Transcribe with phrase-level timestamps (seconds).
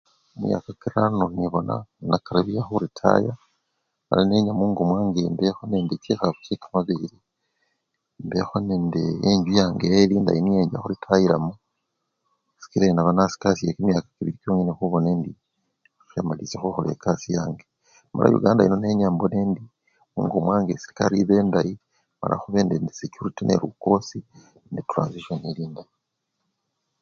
[0.33, 3.33] Mumyaka kirano nibona nga ndakikha khuritaya
[4.07, 7.17] mala nenya mungo mwange mbeho nende chikhafu chekamabele,
[8.25, 11.53] mbekho nende enjju yange eli-endayi nyo incha khuritayilamo
[12.61, 15.31] sikila inaba nasikashe kimyaka kibili kyongene khubona indi
[16.09, 16.57] khemalilisha
[16.93, 17.65] ekasii yange,
[18.13, 19.63] mala yuganda yino nenya khubona indi
[20.13, 21.73] mungo mwase serekari ebendayi
[23.49, 24.17] nelukosi
[24.73, 25.93] netransishoni eli endayi.